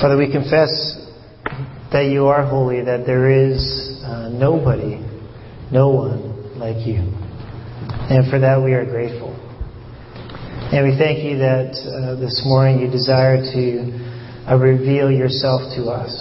[0.00, 0.68] Father, we confess
[1.90, 5.00] that you are holy, that there is uh, nobody,
[5.72, 7.00] no one like you.
[7.00, 9.32] And for that we are grateful.
[10.70, 15.88] And we thank you that uh, this morning you desire to uh, reveal yourself to
[15.88, 16.12] us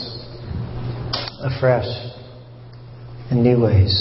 [1.44, 1.92] afresh
[3.30, 3.92] in new ways.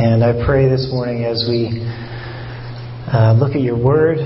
[0.00, 1.84] And I pray this morning as we
[3.12, 4.18] uh, look at your word,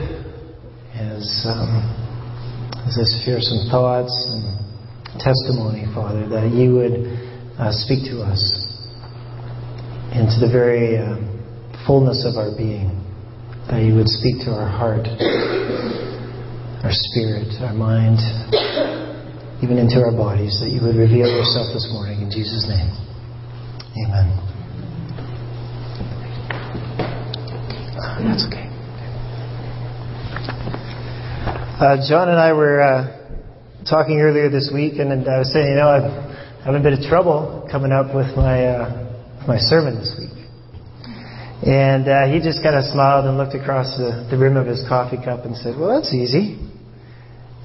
[0.95, 2.04] as, um,
[2.87, 4.45] as I share some thoughts and
[5.17, 6.95] testimony, Father, that you would
[7.57, 8.43] uh, speak to us
[10.13, 11.17] into the very uh,
[11.87, 12.93] fullness of our being,
[13.73, 15.09] that you would speak to our heart,
[16.85, 18.21] our spirit, our mind,
[19.65, 22.93] even into our bodies, that you would reveal yourself this morning in Jesus' name.
[23.97, 24.29] Amen.
[28.29, 28.74] That's okay.
[31.75, 35.67] Uh, John and I were uh, talking earlier this week, and, and I was saying,
[35.67, 36.07] you know, I've
[36.63, 40.39] having a bit of trouble coming up with my uh, my sermon this week.
[41.67, 44.87] And uh, he just kind of smiled and looked across the, the rim of his
[44.87, 46.63] coffee cup and said, "Well, that's easy."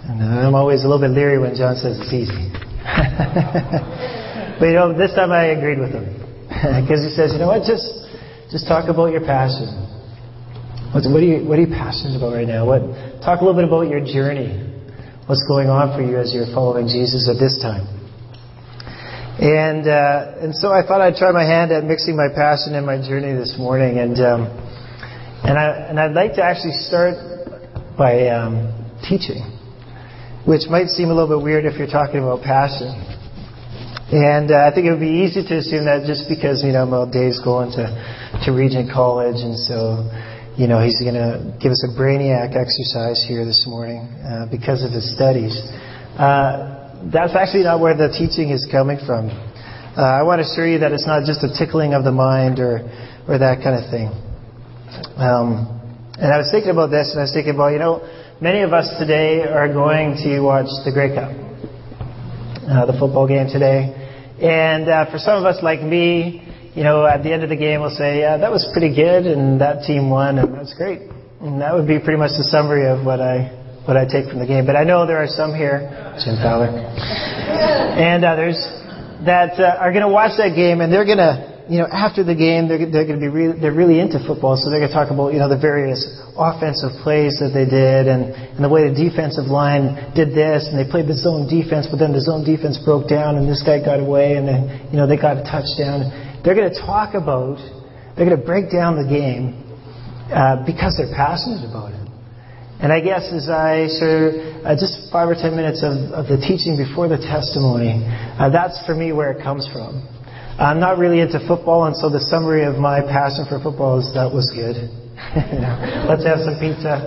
[0.09, 2.49] And uh, I'm always a little bit leery when John says it's easy.
[4.57, 6.09] but you know, this time I agreed with him
[6.81, 7.61] because he says, "You know what?
[7.61, 7.85] Just
[8.49, 9.88] just talk about your passion."
[10.89, 12.65] What, are you, what are you passionate about right now?
[12.65, 12.81] What,
[13.21, 14.57] talk a little bit about your journey.
[15.29, 17.85] What's going on for you as you're following Jesus at this time?
[19.37, 22.83] And uh, and so I thought I'd try my hand at mixing my passion and
[22.89, 24.01] my journey this morning.
[24.01, 24.41] And um,
[25.45, 27.15] and I and I'd like to actually start
[27.95, 28.73] by um,
[29.05, 29.45] teaching,
[30.49, 32.89] which might seem a little bit weird if you're talking about passion.
[34.11, 36.89] And uh, I think it would be easy to assume that just because you know
[36.89, 37.85] well, Dave's going to
[38.43, 40.09] to Regent College, and so
[40.59, 44.83] you know, he's going to give us a brainiac exercise here this morning uh, because
[44.83, 45.55] of his studies.
[46.19, 49.31] Uh, that's actually not where the teaching is coming from.
[49.31, 52.59] Uh, I want to assure you that it's not just a tickling of the mind
[52.59, 52.84] or,
[53.23, 54.11] or that kind of thing.
[55.16, 55.79] Um,
[56.19, 58.03] and I was thinking about this, and I was thinking about, you know,
[58.44, 61.31] many of us today are going to watch the Grey Cup,
[62.67, 63.95] uh, the football game today.
[64.44, 66.44] And uh, for some of us like me,
[66.79, 69.28] you know, at the end of the game, we'll say, yeah, that was pretty good,
[69.28, 71.12] and that team won, and that's great.
[71.44, 73.51] And that would be pretty much the summary of what I
[73.84, 74.63] what I take from the game.
[74.63, 75.91] But I know there are some here,
[76.23, 78.56] Jim Fowler, and others
[79.28, 82.23] that uh, are going to watch that game, and they're going to, you know, after
[82.23, 84.94] the game, they're, they're going to be really, they're really into football, so they're going
[84.94, 86.00] to talk about, you know, the various
[86.40, 90.79] offensive plays that they did, and, and the way the defensive line did this, and
[90.79, 93.84] they played the zone defense, but then the zone defense broke down, and this guy
[93.84, 96.28] got away, and then, you know, they got a touchdown.
[96.49, 97.61] They're going to talk about,
[98.17, 99.53] they're going to break down the game
[100.33, 102.09] uh, because they're passionate about it.
[102.81, 106.41] And I guess as I share uh, just five or ten minutes of, of the
[106.41, 110.01] teaching before the testimony, uh, that's for me where it comes from.
[110.57, 114.09] I'm not really into football, and so the summary of my passion for football is
[114.17, 114.73] that was good.
[116.09, 116.97] Let's have some pizza.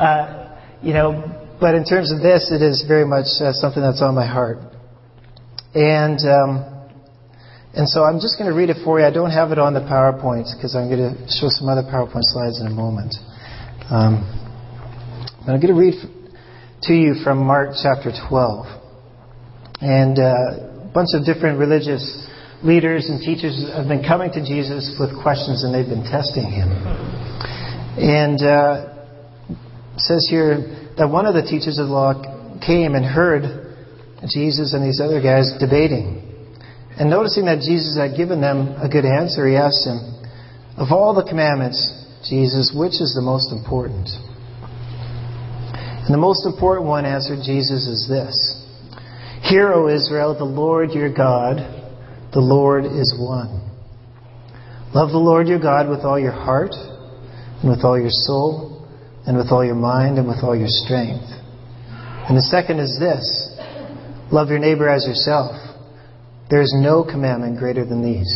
[0.00, 1.28] Uh, you know,
[1.60, 4.64] but in terms of this, it is very much uh, something that's on my heart.
[5.76, 6.77] And um,
[7.74, 9.06] and so I'm just going to read it for you.
[9.06, 12.24] I don't have it on the PowerPoints because I'm going to show some other PowerPoint
[12.24, 13.14] slides in a moment.
[13.90, 14.24] Um,
[15.44, 15.94] but I'm going to read
[16.82, 18.66] to you from Mark chapter 12.
[19.80, 22.02] And uh, a bunch of different religious
[22.62, 26.68] leaders and teachers have been coming to Jesus with questions and they've been testing him.
[28.00, 28.98] And uh,
[29.96, 32.14] says here that one of the teachers of the law
[32.64, 33.76] came and heard
[34.26, 36.27] Jesus and these other guys debating.
[36.98, 40.18] And noticing that Jesus had given them a good answer, he asked him,
[40.76, 41.78] Of all the commandments,
[42.28, 44.10] Jesus, which is the most important?
[46.02, 48.34] And the most important one, answered Jesus, is this
[49.46, 51.62] Hear, O Israel, the Lord your God,
[52.32, 53.62] the Lord is one.
[54.92, 58.88] Love the Lord your God with all your heart, and with all your soul,
[59.24, 61.30] and with all your mind, and with all your strength.
[62.26, 63.54] And the second is this
[64.32, 65.67] Love your neighbor as yourself.
[66.50, 68.30] There is no commandment greater than these.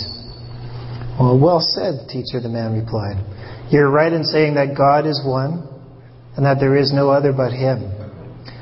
[1.18, 3.16] Well, well said, teacher, the man replied.
[3.70, 5.68] You're right in saying that God is one
[6.36, 7.88] and that there is no other but Him.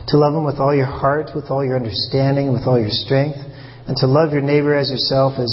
[0.09, 3.39] To love Him with all your heart, with all your understanding, with all your strength,
[3.87, 5.51] and to love your neighbor as yourself is,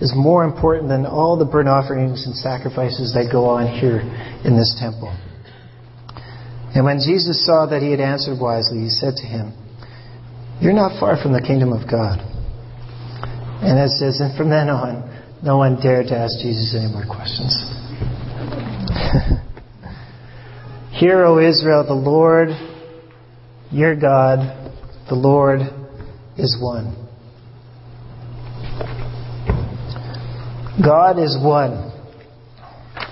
[0.00, 3.98] is more important than all the burnt offerings and sacrifices that go on here
[4.46, 5.10] in this temple.
[6.74, 9.54] And when Jesus saw that he had answered wisely, he said to him,
[10.60, 12.29] You're not far from the kingdom of God.
[13.62, 15.04] And it says, and from then on,
[15.42, 17.52] no one dared to ask Jesus any more questions.
[20.98, 22.48] Hear, O Israel, the Lord,
[23.70, 24.38] your God,
[25.08, 25.60] the Lord
[26.38, 26.96] is one.
[30.82, 31.92] God is one.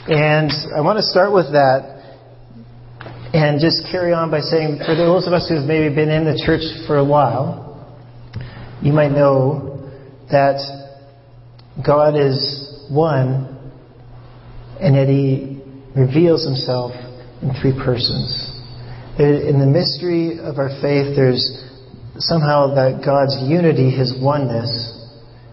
[0.07, 1.99] And I want to start with that
[3.35, 6.43] and just carry on by saying, for those of us who've maybe been in the
[6.47, 7.67] church for a while,
[8.81, 9.68] you might know
[10.31, 10.59] that
[11.85, 13.55] God is one
[14.81, 15.63] and that He
[15.99, 16.93] reveals Himself
[17.43, 18.55] in three persons.
[19.19, 21.43] In the mystery of our faith, there's
[22.19, 24.71] somehow that God's unity, His oneness,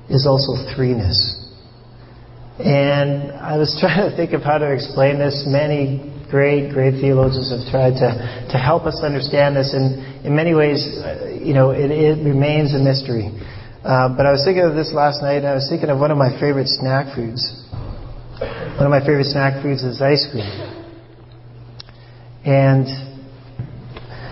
[0.09, 1.17] is also threeness.
[2.59, 5.45] And I was trying to think of how to explain this.
[5.47, 8.09] Many great, great theologians have tried to,
[8.51, 9.73] to help us understand this.
[9.73, 13.29] And in many ways, uh, you know, it, it remains a mystery.
[13.85, 16.09] Uh, but I was thinking of this last night, and I was thinking of one
[16.09, 17.69] of my favorite snack foods.
[18.81, 20.49] One of my favorite snack foods is ice cream.
[22.49, 22.89] And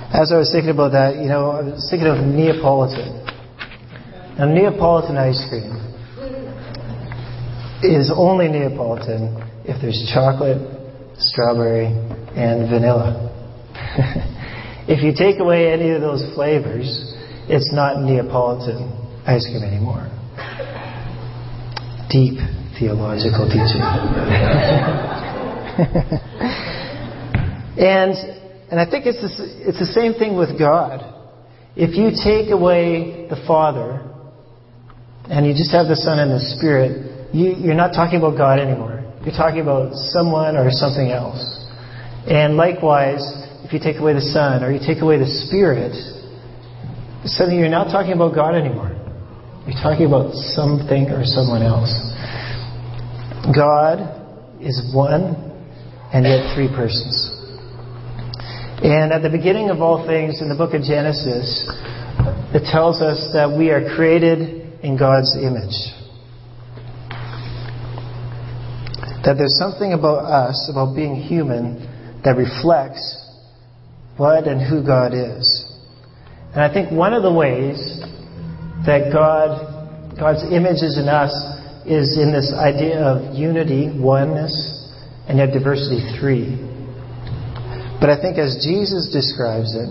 [0.09, 3.21] as I was thinking about that, you know, I was thinking of Neapolitan.
[4.41, 5.77] Now, Neapolitan ice cream
[7.85, 9.37] is only Neapolitan
[9.69, 10.65] if there's chocolate,
[11.21, 11.93] strawberry,
[12.33, 13.29] and vanilla.
[14.89, 16.89] if you take away any of those flavors,
[17.47, 20.09] it's not Neapolitan ice cream anymore.
[22.09, 22.39] Deep
[22.79, 23.81] theological teaching.
[27.77, 28.15] and
[28.73, 31.05] and I think it's the, it's the same thing with God.
[31.75, 34.01] If you take away the Father
[35.29, 38.57] and you just have the Son and the Spirit, you, you're not talking about God
[38.57, 39.05] anymore.
[39.21, 41.37] You're talking about someone or something else.
[42.25, 43.21] And likewise,
[43.61, 45.93] if you take away the Son or you take away the Spirit,
[47.25, 48.92] suddenly you're not talking about God anymore.
[49.65, 51.93] You're talking about something or someone else.
[53.55, 54.03] God
[54.59, 55.39] is one
[56.11, 57.15] and yet three persons.
[58.83, 61.63] And at the beginning of all things in the book of Genesis,
[62.53, 65.79] it tells us that we are created in God's image.
[69.23, 71.87] That there's something about us, about being human,
[72.25, 72.99] that reflects
[74.17, 75.47] what and who God is.
[76.51, 78.02] And I think one of the ways
[78.85, 81.31] that God, God's image is in us
[81.85, 84.53] is in this idea of unity, oneness,
[85.27, 86.55] and yet diversity, three.
[87.99, 89.89] But I think as Jesus describes it,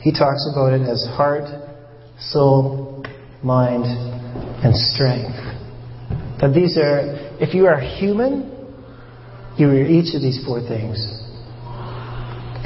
[0.00, 1.46] he talks about it as heart,
[2.18, 3.04] soul,
[3.42, 5.34] mind, and strength.
[6.40, 8.52] That these are, if you are human,
[9.58, 11.25] you are each of these four things.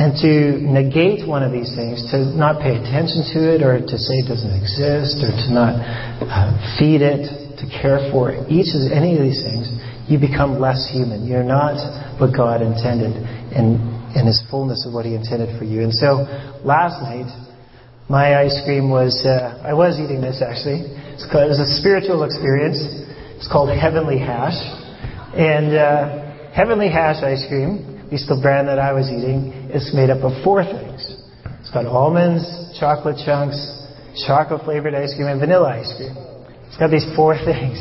[0.00, 0.32] And to
[0.64, 4.28] negate one of these things, to not pay attention to it, or to say it
[4.32, 5.76] doesn't exist, or to not
[6.24, 7.28] uh, feed it,
[7.60, 9.68] to care for it, each of any of these things,
[10.08, 11.28] you become less human.
[11.28, 11.76] You're not
[12.16, 13.12] what God intended.
[13.52, 13.76] And
[14.16, 15.84] in His fullness of what He intended for you.
[15.84, 16.24] And so
[16.64, 17.28] last night,
[18.08, 20.96] my ice cream was, uh, I was eating this actually.
[21.30, 22.80] Called, it was a spiritual experience.
[23.36, 24.56] It's called Heavenly Hash.
[25.36, 29.94] And uh, Heavenly Hash ice cream, at least the brand that I was eating, is
[29.94, 30.98] made up of four things.
[31.62, 32.42] It's got almonds,
[32.74, 33.54] chocolate chunks,
[34.26, 36.18] chocolate flavored ice cream, and vanilla ice cream.
[36.66, 37.78] It's got these four things.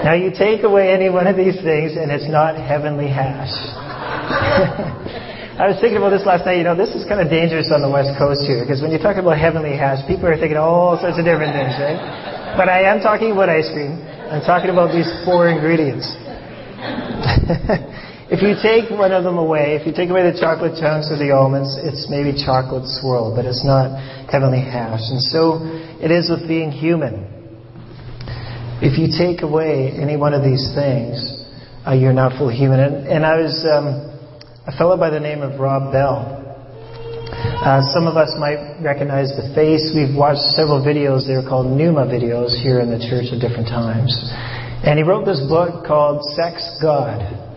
[0.00, 3.52] now you take away any one of these things and it's not heavenly hash.
[5.60, 6.56] I was thinking about this last night.
[6.56, 8.98] You know, this is kind of dangerous on the West Coast here because when you
[8.98, 12.00] talk about heavenly hash, people are thinking all sorts of different things, right?
[12.56, 14.00] But I am talking about ice cream.
[14.32, 16.08] I'm talking about these four ingredients.
[18.32, 21.20] if you take one of them away, if you take away the chocolate chunks or
[21.20, 23.92] the almonds, it's maybe chocolate swirl, but it's not
[24.32, 25.04] heavenly hash.
[25.12, 25.60] And so
[26.00, 27.28] it is with being human.
[28.80, 31.20] If you take away any one of these things,
[31.86, 32.80] uh, you're not fully human.
[32.80, 33.54] And, and I was.
[33.68, 34.12] Um,
[34.64, 36.38] a fellow by the name of Rob Bell.
[37.66, 39.90] Uh, some of us might recognize the face.
[39.90, 41.26] We've watched several videos.
[41.26, 44.14] They're called Nooma videos here in the church at different times.
[44.86, 47.51] And he wrote this book called Sex God.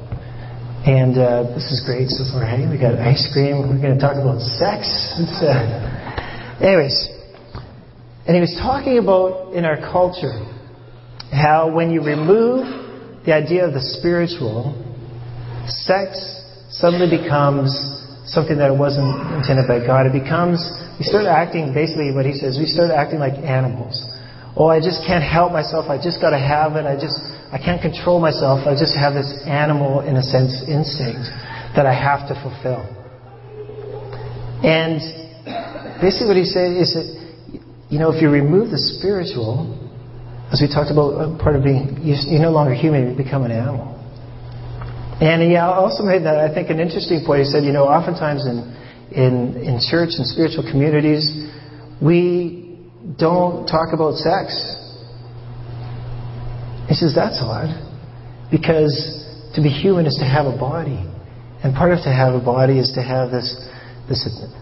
[0.85, 2.45] And uh, this is great so far.
[2.45, 3.65] Hey, we got ice cream.
[3.65, 4.85] We're going to talk about sex.
[5.17, 7.09] Uh, anyways,
[8.29, 10.45] and he was talking about in our culture
[11.33, 14.77] how when you remove the idea of the spiritual,
[15.65, 16.21] sex
[16.69, 17.73] suddenly becomes
[18.29, 19.09] something that wasn't
[19.41, 20.05] intended by God.
[20.05, 20.61] It becomes,
[21.01, 24.05] we start acting, basically what he says, we start acting like animals.
[24.53, 25.89] Oh, I just can't help myself.
[25.89, 26.85] I just got to have it.
[26.85, 27.17] I just,
[27.51, 28.67] I can't control myself.
[28.67, 31.29] I just have this animal, in a sense, instinct
[31.75, 32.83] that I have to fulfill.
[34.65, 34.97] And
[36.01, 37.07] basically what he said is that,
[37.89, 39.69] you know, if you remove the spiritual,
[40.51, 43.51] as we talked about, uh, part of being, you're no longer human, you become an
[43.51, 43.93] animal.
[45.21, 47.43] And he also made that, I think, an interesting point.
[47.43, 48.67] He said, you know, oftentimes in,
[49.15, 51.23] in, in church and spiritual communities,
[52.01, 52.83] we
[53.17, 54.74] don't talk about sex.
[56.87, 57.73] He says, that's odd.
[58.51, 58.93] Because
[59.55, 61.01] to be human is to have a body.
[61.63, 63.57] And part of to have a body is to have this,
[64.07, 64.21] this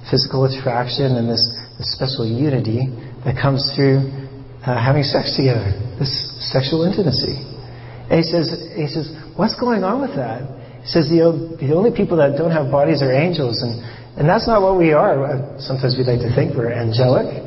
[0.10, 1.44] physical attraction and this,
[1.78, 2.88] this special unity
[3.26, 4.08] that comes through
[4.64, 7.44] uh, having sex together, this sexual intimacy.
[8.08, 10.48] And he says, he says, what's going on with that?
[10.84, 13.84] He says the, the only people that don't have bodies are angels, and,
[14.20, 15.24] and that's not what we are.
[15.24, 17.44] Uh, sometimes we like to think we're angelic,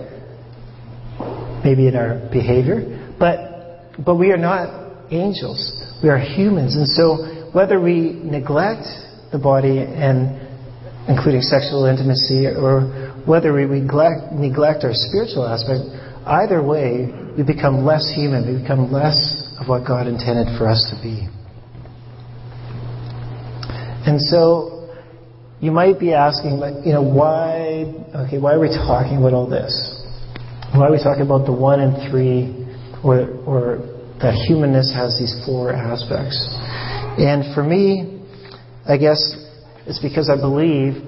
[1.64, 3.45] maybe in our behavior, but,
[4.04, 5.72] but we are not angels.
[6.02, 6.76] We are humans.
[6.76, 8.86] And so whether we neglect
[9.32, 10.40] the body and
[11.08, 15.80] including sexual intimacy or whether we neglect, neglect our spiritual aspect,
[16.26, 18.46] either way, we become less human.
[18.46, 19.16] We become less
[19.60, 21.28] of what God intended for us to be.
[24.06, 24.88] And so
[25.60, 27.92] you might be asking, you know, why,
[28.26, 29.72] okay, why are we talking about all this?
[30.74, 32.65] Why are we talking about the one and three,
[33.06, 33.62] or, or
[34.20, 36.34] that humanness has these four aspects?
[37.16, 38.20] And for me,
[38.88, 39.22] I guess
[39.86, 40.98] it's because I believe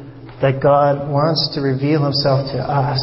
[0.40, 3.02] that God wants to reveal himself to us,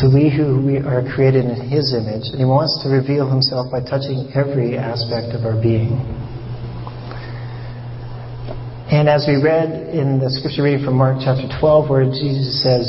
[0.00, 3.72] to we who we are created in his image, and he wants to reveal himself
[3.72, 5.96] by touching every aspect of our being.
[8.92, 12.84] And as we read in the scripture reading from Mark chapter 12, where Jesus says,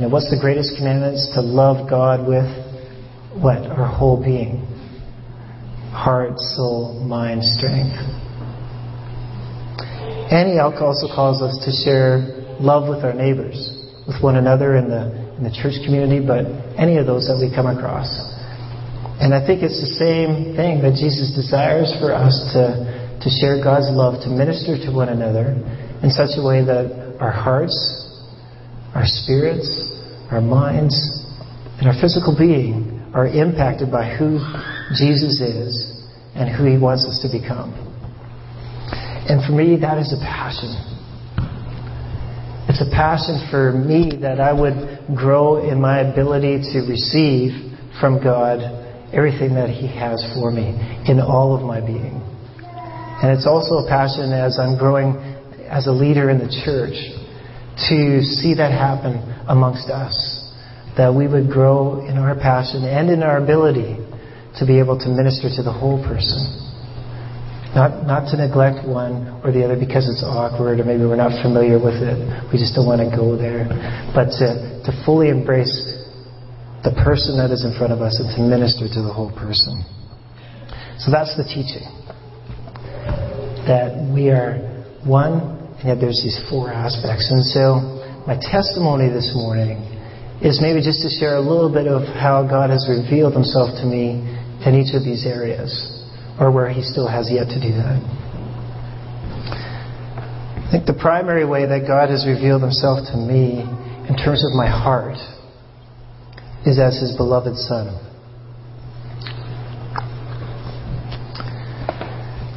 [0.00, 1.12] you know, what's the greatest commandment?
[1.12, 2.48] It's to love God with
[3.40, 3.64] what?
[3.64, 4.66] Our whole being.
[5.92, 7.96] Heart, soul, mind, strength.
[10.32, 13.56] He also calls us to share love with our neighbors,
[14.08, 17.52] with one another in the, in the church community, but any of those that we
[17.52, 18.08] come across.
[19.20, 23.60] And I think it's the same thing that Jesus desires for us to, to share
[23.62, 25.52] God's love, to minister to one another
[26.02, 27.76] in such a way that our hearts,
[28.94, 29.68] our spirits,
[30.32, 30.96] our minds,
[31.78, 34.40] and our physical being are impacted by who
[34.96, 36.04] Jesus is
[36.34, 37.72] and who he wants us to become.
[39.28, 40.74] And for me, that is a passion.
[42.68, 47.52] It's a passion for me that I would grow in my ability to receive
[48.00, 48.60] from God
[49.12, 50.72] everything that He has for me
[51.06, 52.22] in all of my being.
[53.22, 55.16] And it's also a passion as I'm growing
[55.68, 56.96] as a leader in the church
[57.88, 60.31] to see that happen amongst us.
[60.96, 63.96] That we would grow in our passion and in our ability
[64.58, 66.62] to be able to minister to the whole person.
[67.72, 71.32] Not, not to neglect one or the other because it's awkward or maybe we're not
[71.40, 72.20] familiar with it.
[72.52, 73.64] We just don't want to go there.
[74.12, 75.72] But to, to fully embrace
[76.84, 79.80] the person that is in front of us and to minister to the whole person.
[81.00, 81.88] So that's the teaching.
[83.64, 84.60] That we are
[85.08, 87.32] one, and yet there's these four aspects.
[87.32, 87.80] And so
[88.28, 89.80] my testimony this morning
[90.42, 93.86] is maybe just to share a little bit of how God has revealed himself to
[93.86, 94.18] me
[94.66, 95.70] in each of these areas
[96.38, 98.02] or where he still has yet to do that.
[100.58, 104.50] I think the primary way that God has revealed himself to me in terms of
[104.58, 105.14] my heart
[106.66, 107.94] is as his beloved son.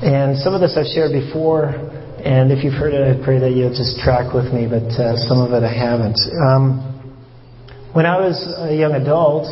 [0.01, 1.70] And some of this I've shared before,
[2.25, 5.18] and if you've heard it, I pray that you'll just track with me, but uh,
[5.30, 6.18] some of it I haven't.
[6.42, 6.95] Um,
[7.96, 9.48] when I was a young adult,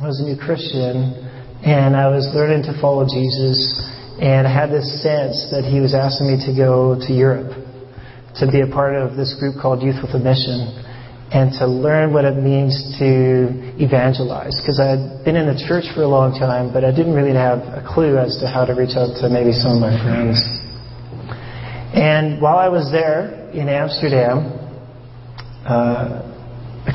[0.00, 1.12] I was a new Christian,
[1.60, 3.76] and I was learning to follow Jesus,
[4.16, 7.52] and I had this sense that he was asking me to go to Europe
[8.40, 10.64] to be a part of this group called Youth with a Mission
[11.28, 14.56] and to learn what it means to evangelize.
[14.64, 17.36] Because I had been in the church for a long time, but I didn't really
[17.36, 20.40] have a clue as to how to reach out to maybe some of my friends.
[21.92, 24.56] And while I was there in Amsterdam,
[25.68, 26.31] uh,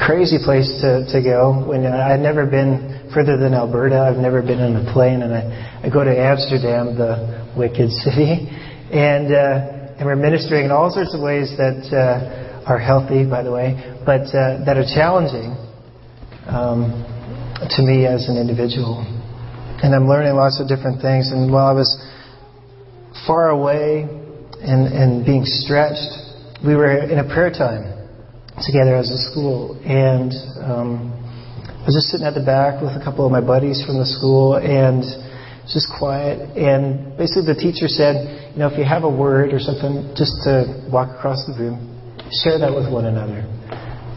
[0.06, 4.00] crazy place to, to go when I had never been further than Alberta.
[4.00, 8.46] I've never been on a plane, and I, I go to Amsterdam, the wicked city,
[8.92, 13.42] and uh, and we're ministering in all sorts of ways that uh, are healthy, by
[13.42, 13.74] the way,
[14.06, 15.58] but uh, that are challenging
[16.46, 16.94] um,
[17.74, 19.01] to me as an individual.
[19.82, 21.32] And I'm learning lots of different things.
[21.32, 21.89] And while I was
[23.25, 24.06] far away
[24.62, 27.97] and, and being stretched, we were in a prayer time
[28.66, 30.34] together as a school, and
[30.66, 34.02] um, I was just sitting at the back with a couple of my buddies from
[34.02, 35.06] the school and
[35.70, 36.42] just quiet.
[36.58, 40.34] And basically, the teacher said, you know, if you have a word or something, just
[40.50, 41.78] to walk across the room,
[42.42, 43.46] share that with one another.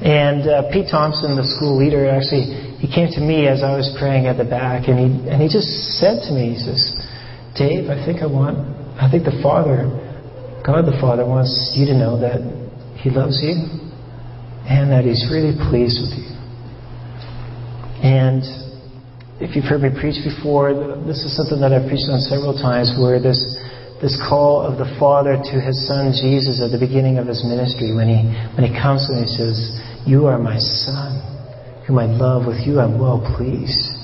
[0.00, 3.92] And uh, Pete Thompson, the school leader, actually, he came to me as I was
[4.00, 6.96] praying at the back, and he and he just said to me, he says,
[7.52, 8.56] Dave, I think I want,
[8.96, 9.84] I think the Father,
[10.64, 12.40] God the Father, wants you to know that
[13.04, 13.89] He loves you
[14.68, 16.30] and that He's really pleased with you.
[18.00, 18.40] And
[19.40, 20.72] if you've heard me preach before,
[21.04, 23.40] this is something that I've preached on several times where this,
[24.00, 27.92] this call of the Father to his Son Jesus at the beginning of his ministry
[27.92, 28.20] when he,
[28.56, 29.56] when he comes and he says,
[30.04, 33.96] You are my Son, whom I love, with you I'm well pleased.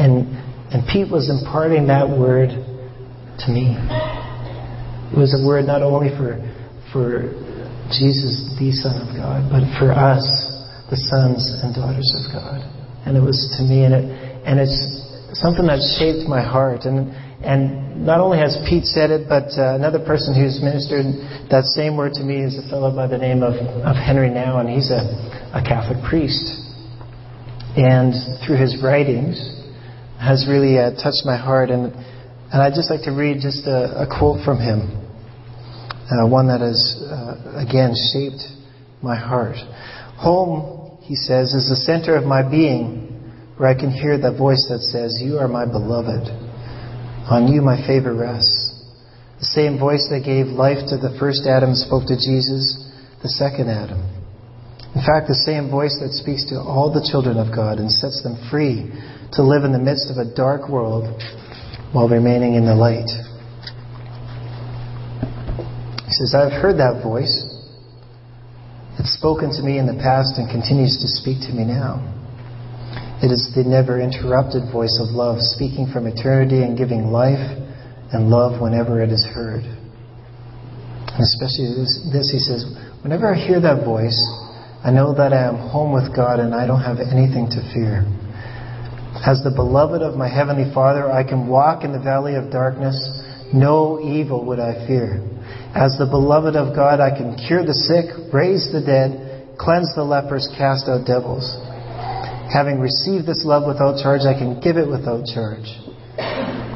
[0.00, 0.28] And,
[0.72, 3.76] and Pete was imparting that word to me.
[5.12, 6.40] It was a word not only for,
[6.92, 7.32] for
[7.90, 10.24] Jesus, the Son of God, but for us,
[10.90, 12.62] the sons and daughters of God.
[13.06, 14.04] And it was to me, and, it,
[14.46, 14.74] and it's
[15.38, 16.84] something that shaped my heart.
[16.84, 17.10] And,
[17.42, 21.06] and not only has Pete said it, but uh, another person who's ministered
[21.50, 24.66] that same word to me is a fellow by the name of, of Henri Nouwen,
[24.66, 25.02] and he's a,
[25.54, 26.42] a Catholic priest.
[27.78, 29.38] And through his writings,
[30.20, 31.70] has really uh, touched my heart.
[31.70, 31.94] And,
[32.52, 35.00] and I'd just like to read just a, a quote from him
[36.10, 38.42] uh, one that has, uh, again, shaped
[39.02, 39.56] my heart.
[40.18, 43.06] Home, he says, is the center of my being,
[43.56, 46.26] where I can hear the voice that says, You are my beloved.
[47.30, 48.82] On you my favor rests.
[49.38, 52.90] The same voice that gave life to the first Adam spoke to Jesus,
[53.22, 54.02] the second Adam.
[54.94, 58.22] In fact, the same voice that speaks to all the children of God and sets
[58.26, 58.90] them free
[59.38, 61.06] to live in the midst of a dark world
[61.94, 63.08] while remaining in the light.
[66.20, 67.32] Says, I've heard that voice.
[69.00, 71.96] It's spoken to me in the past and continues to speak to me now.
[73.24, 77.40] It is the never interrupted voice of love, speaking from eternity and giving life
[78.12, 79.64] and love whenever it is heard.
[79.64, 82.68] And especially this, this, he says,
[83.00, 84.20] whenever I hear that voice,
[84.84, 88.04] I know that I am home with God and I don't have anything to fear.
[89.24, 93.00] As the beloved of my Heavenly Father, I can walk in the valley of darkness.
[93.56, 95.24] No evil would I fear.
[95.74, 100.02] As the beloved of God, I can cure the sick, raise the dead, cleanse the
[100.02, 101.46] lepers, cast out devils.
[102.50, 105.70] Having received this love without charge, I can give it without charge.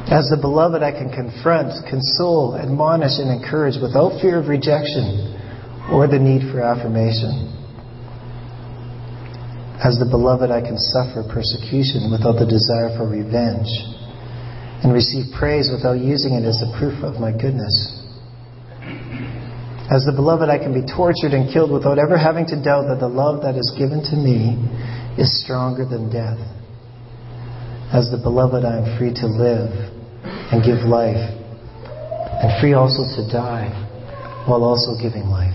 [0.06, 5.34] As the beloved, I can confront, console, admonish, and encourage without fear of rejection
[5.90, 7.50] or the need for affirmation.
[9.82, 13.68] As the beloved, I can suffer persecution without the desire for revenge
[14.86, 18.03] and receive praise without using it as a proof of my goodness.
[19.94, 22.98] As the beloved, I can be tortured and killed without ever having to doubt that
[22.98, 24.58] the love that is given to me
[25.14, 26.42] is stronger than death.
[27.94, 29.70] As the beloved, I am free to live
[30.50, 33.70] and give life, and free also to die
[34.50, 35.54] while also giving life.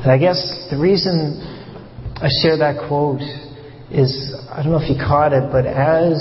[0.00, 0.40] And I guess
[0.72, 1.36] the reason
[2.16, 3.20] I share that quote
[3.92, 6.16] is I don't know if you caught it, but as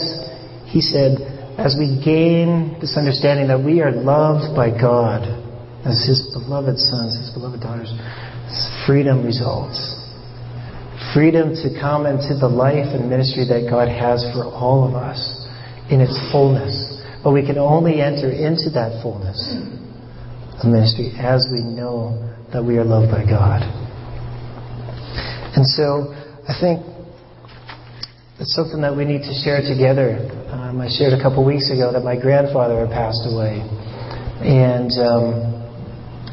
[0.67, 1.23] he said,
[1.55, 5.44] as we gain this understanding that we are loved by God,
[5.85, 7.93] as His beloved sons, His beloved daughters,
[8.85, 10.01] freedom results.
[11.13, 15.45] Freedom to come into the life and ministry that God has for all of us
[15.89, 16.73] in its fullness.
[17.23, 19.37] But we can only enter into that fullness
[20.59, 22.19] of ministry as we know
[22.51, 23.61] that we are loved by God.
[25.55, 26.11] And so
[26.47, 26.83] I think
[28.39, 30.19] it's something that we need to share together.
[30.51, 33.63] Um, I shared a couple weeks ago that my grandfather had passed away.
[34.43, 35.54] And um,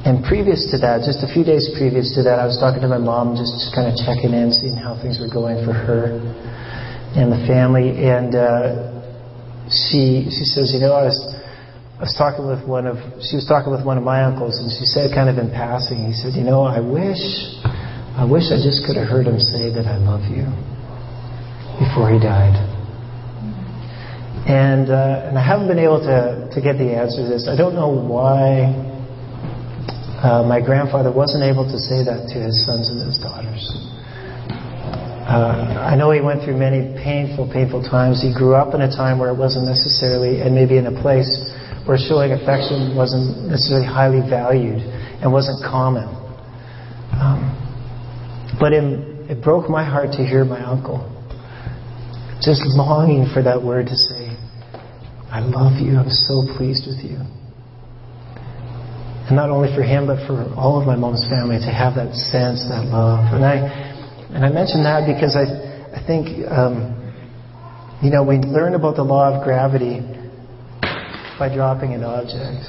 [0.02, 2.90] and previous to that, just a few days previous to that, I was talking to
[2.90, 6.18] my mom, just, kind of checking in, seeing how things were going for her
[7.14, 8.02] and the family.
[8.02, 8.98] And uh,
[9.70, 11.18] she she says, you know, I was
[12.02, 14.74] I was talking with one of she was talking with one of my uncles, and
[14.74, 17.22] she said, kind of in passing, he said, you know, I wish
[18.18, 20.50] I wish I just could have heard him say that I love you
[21.78, 22.58] before he died.
[24.50, 27.46] And uh, and I haven't been able to to get the answer to this.
[27.46, 28.90] I don't know why
[30.22, 33.66] uh, my grandfather wasn't able to say that to his sons and his daughters.
[35.26, 38.22] Uh, I know he went through many painful, painful times.
[38.22, 41.30] He grew up in a time where it wasn't necessarily, and maybe in a place
[41.86, 44.82] where showing affection wasn't necessarily highly valued
[45.22, 46.06] and wasn't common.
[47.18, 47.58] Um,
[48.60, 48.84] but it,
[49.30, 51.08] it broke my heart to hear my uncle
[52.42, 54.34] just longing for that word to say,
[55.30, 55.96] I love you.
[55.96, 57.18] I'm so pleased with you.
[59.28, 62.14] And not only for him, but for all of my mom's family to have that
[62.14, 63.22] sense, that love.
[63.32, 63.70] And I,
[64.34, 65.46] and I mention that because I,
[65.94, 66.98] I think, um,
[68.02, 70.02] you know, we learn about the law of gravity
[71.38, 72.66] by dropping an object.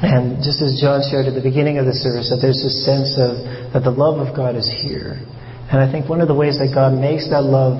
[0.00, 3.20] And just as John shared at the beginning of the service, that there's this sense
[3.20, 3.36] of
[3.76, 5.20] that the love of God is here.
[5.68, 7.78] And I think one of the ways that God makes that love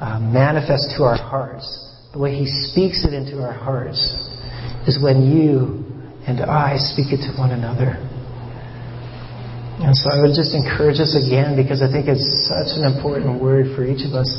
[0.00, 1.64] uh, manifest to our hearts,
[2.12, 3.98] the way He speaks it into our hearts,
[4.86, 5.83] is when you
[6.26, 8.00] and I speak it to one another.
[9.84, 13.42] And so I would just encourage us again because I think it's such an important
[13.42, 14.30] word for each of us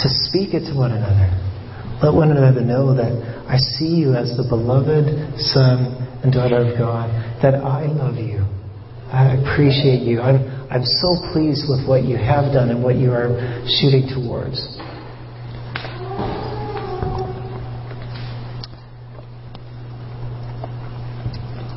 [0.00, 1.28] to speak it to one another.
[2.00, 3.10] Let one another know that
[3.50, 5.10] I see you as the beloved
[5.50, 7.10] son and daughter of God,
[7.42, 8.46] that I love you.
[9.10, 10.20] I appreciate you.
[10.20, 13.34] I'm, I'm so pleased with what you have done and what you are
[13.66, 14.62] shooting towards.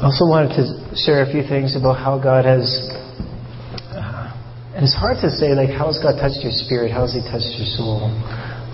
[0.02, 2.66] I also wanted to share a few things about how God has.
[3.94, 4.34] Uh,
[4.74, 6.90] and it's hard to say, like, how has God touched your spirit?
[6.90, 8.10] How has He touched your soul?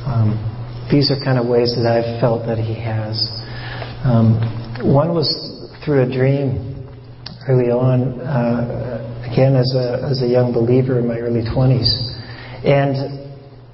[0.07, 0.39] Um,
[0.87, 3.19] these are kind of ways that I've felt that He has.
[4.07, 4.39] Um,
[4.87, 5.27] one was
[5.83, 6.87] through a dream
[7.43, 11.91] early on, uh, again, as a, as a young believer in my early 20s.
[12.63, 13.27] And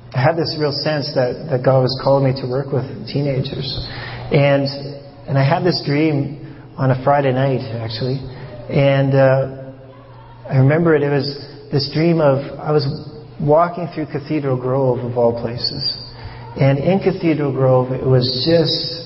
[0.09, 3.77] I had this real sense that, that God was calling me to work with teenagers.
[4.33, 4.65] And,
[5.29, 6.42] and I had this dream
[6.77, 8.17] on a Friday night, actually.
[8.69, 9.73] And uh,
[10.49, 11.27] I remember it, it was
[11.71, 12.85] this dream of, I was
[13.39, 15.97] walking through Cathedral Grove, of all places.
[16.59, 19.03] And in Cathedral Grove, it was just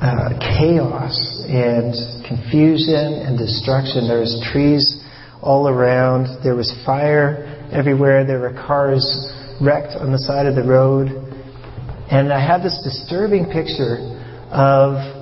[0.00, 1.16] uh, chaos
[1.48, 1.94] and
[2.26, 4.06] confusion and destruction.
[4.06, 5.02] There was trees
[5.42, 6.42] all around.
[6.42, 8.24] There was fire everywhere.
[8.24, 9.02] There were cars
[9.60, 11.08] wrecked on the side of the road.
[12.10, 13.98] And I had this disturbing picture
[14.50, 15.17] of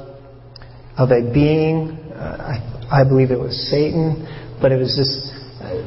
[0.96, 1.98] of a being.
[2.12, 2.59] Uh,
[2.90, 4.24] I, I, believe it was Satan,
[4.61, 5.12] but it was this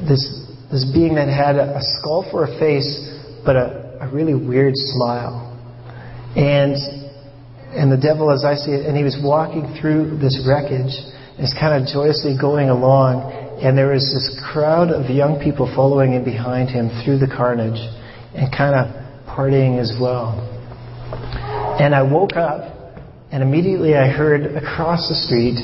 [0.08, 0.24] this
[0.72, 3.10] this being that had a, a skull for a face,
[3.45, 5.45] but a, a really weird smile.
[6.36, 6.76] And
[7.74, 10.93] and the devil, as I see it, and he was walking through this wreckage,
[11.38, 13.30] he's kind of joyously going along,
[13.62, 17.78] and there was this crowd of young people following in behind him through the carnage,
[18.34, 18.89] and kind of
[19.26, 20.38] partying as well.
[21.80, 22.79] And I woke up
[23.32, 25.62] and immediately I heard across the street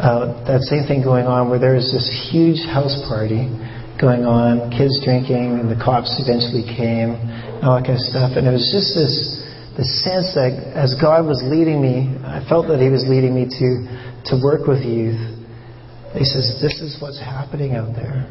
[0.00, 3.52] uh, that same thing going on where there was this huge house party
[4.00, 8.34] going on, kids drinking, and the cops eventually came, and all that kind of stuff.
[8.34, 9.14] And it was just this,
[9.76, 13.46] this sense that as God was leading me, I felt that He was leading me
[13.46, 13.68] to,
[14.32, 15.20] to work with youth.
[16.16, 18.24] He says, This is what's happening out there.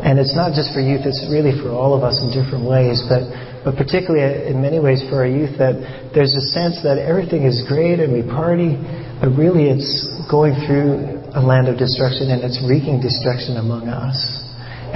[0.00, 3.04] And it's not just for youth, it's really for all of us in different ways.
[3.04, 3.28] But
[3.60, 5.76] but particularly in many ways for our youth, that
[6.16, 8.80] there's a sense that everything is great and we party,
[9.20, 14.16] but really it's going through a land of destruction and it's wreaking destruction among us.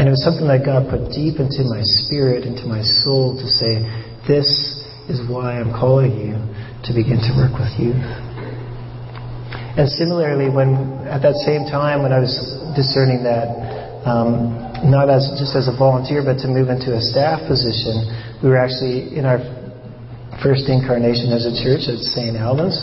[0.00, 3.46] And it was something that God put deep into my spirit, into my soul to
[3.46, 3.84] say,
[4.24, 4.48] this
[5.12, 6.34] is why I'm calling you
[6.88, 8.00] to begin to work with youth.
[9.76, 12.32] And similarly, when at that same time when I was
[12.72, 13.52] discerning that,
[14.08, 18.10] um, not as just as a volunteer, but to move into a staff position.
[18.42, 19.38] We were actually in our
[20.42, 22.34] first incarnation as a church at St.
[22.34, 22.74] Albans,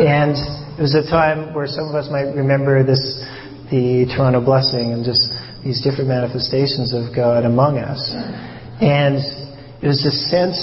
[0.00, 0.32] and
[0.78, 3.00] it was a time where some of us might remember this,
[3.70, 5.28] the Toronto blessing, and just
[5.62, 8.00] these different manifestations of God among us.
[8.80, 9.20] And
[9.82, 10.56] it was this sense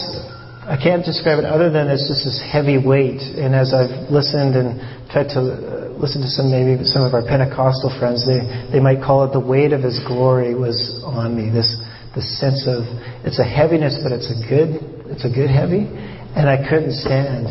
[0.66, 3.22] I can't describe it other than it's just this heavy weight.
[3.22, 4.82] And as I've listened and
[5.14, 8.42] tried to listen to some maybe some of our Pentecostal friends, they,
[8.74, 10.74] they might call it the weight of His glory was
[11.06, 11.54] on me.
[11.54, 11.70] This
[12.18, 12.82] this sense of
[13.22, 14.82] it's a heaviness, but it's a good
[15.14, 15.86] it's a good heavy,
[16.34, 17.46] and I couldn't stand.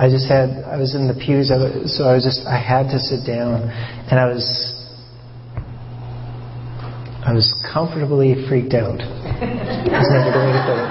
[0.00, 2.98] I just had I was in the pews, so I was just I had to
[2.98, 3.68] sit down,
[4.08, 4.48] and I was
[7.20, 8.96] I was comfortably freaked out.
[8.96, 10.88] That's never the way to put it.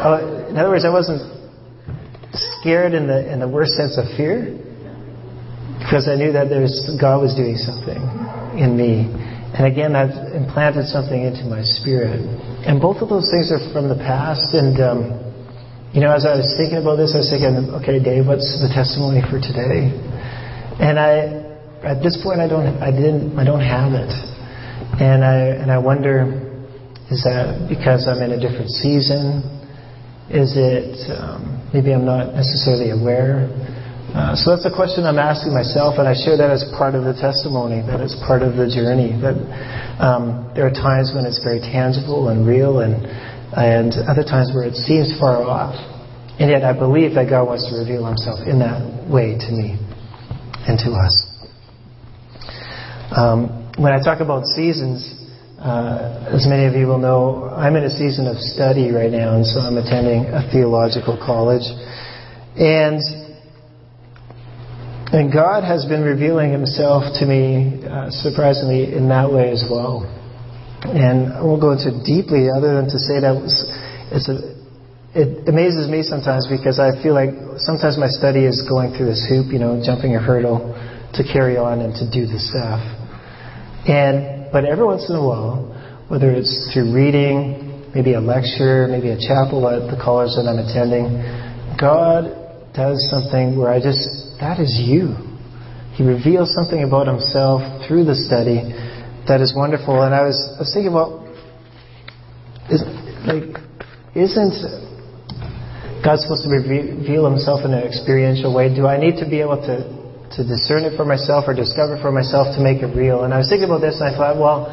[0.00, 1.22] Oh, in other words, I wasn't
[2.60, 4.60] scared in the in the worst sense of fear
[5.80, 7.98] because I knew that there was, God was doing something
[8.60, 9.08] in me.
[9.56, 12.20] And again, that implanted something into my spirit.
[12.68, 14.54] And both of those things are from the past.
[14.54, 15.00] And, um,
[15.90, 18.70] you know, as I was thinking about this, I was thinking, okay, Dave, what's the
[18.70, 19.90] testimony for today?
[20.78, 21.42] And I,
[21.82, 24.12] at this point, I don't, I didn't, I don't have it.
[25.00, 26.28] And I, and I wonder,
[27.10, 29.42] is that because I'm in a different season?
[30.30, 33.50] Is it, um, maybe I'm not necessarily aware?
[34.14, 37.02] Uh, so that's a question I'm asking myself, and I share that as part of
[37.02, 39.14] the testimony, that it's part of the journey.
[39.18, 39.34] That
[39.98, 42.94] um, there are times when it's very tangible and real, and
[43.54, 45.74] and other times where it seems far off.
[46.38, 49.78] And yet, I believe that God wants to reveal Himself in that way to me
[50.66, 51.14] and to us.
[53.10, 55.19] Um, when I talk about seasons,
[55.60, 59.36] uh, as many of you will know, I'm in a season of study right now,
[59.36, 61.68] and so I'm attending a theological college.
[62.56, 63.04] And
[65.12, 70.08] and God has been revealing Himself to me, uh, surprisingly, in that way as well.
[70.80, 73.36] And I won't go into deeply, other than to say that
[74.16, 74.56] it's a,
[75.12, 79.26] it amazes me sometimes because I feel like sometimes my study is going through this
[79.28, 80.72] hoop, you know, jumping a hurdle
[81.14, 82.80] to carry on and to do the stuff.
[83.84, 85.66] And but every once in a while,
[86.08, 90.58] whether it's through reading, maybe a lecture, maybe a chapel at the college that I'm
[90.58, 91.22] attending,
[91.78, 92.34] God
[92.74, 95.14] does something where I just, that is you.
[95.94, 98.62] He reveals something about himself through the study
[99.26, 100.02] that is wonderful.
[100.02, 101.26] And I was, I was thinking well,
[102.70, 102.82] is,
[103.26, 103.58] like,
[104.14, 104.56] isn't
[106.02, 108.74] God supposed to reveal himself in an experiential way?
[108.74, 109.99] Do I need to be able to,
[110.36, 113.24] to discern it for myself or discover for myself to make it real?
[113.24, 114.70] And I was thinking about this and I thought, well,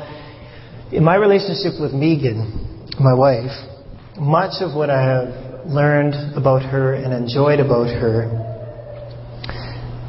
[0.92, 3.52] in my relationship with Megan, my wife,
[4.18, 8.32] much of what I have learned about her and enjoyed about her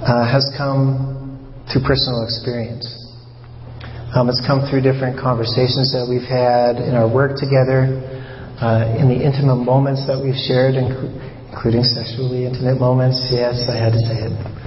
[0.00, 1.18] uh, has come
[1.72, 2.86] through personal experience.
[4.14, 7.92] Um, it's come through different conversations that we've had in our work together,
[8.56, 13.20] uh, in the intimate moments that we've shared, including sexually intimate moments.
[13.28, 14.57] Yes, I had to say it.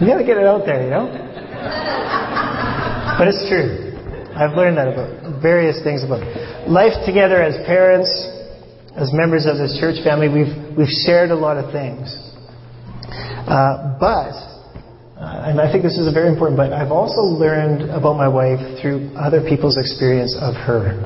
[0.00, 1.12] You gotta get it out there, you know?
[3.20, 3.92] But it's true.
[4.32, 6.24] I've learned that about various things about
[6.64, 8.08] life together as parents,
[8.96, 10.32] as members of this church family.
[10.32, 12.08] We've, we've shared a lot of things.
[13.44, 14.32] Uh, but
[15.20, 18.80] uh, and I think this is very important, but I've also learned about my wife
[18.80, 20.96] through other people's experience of her.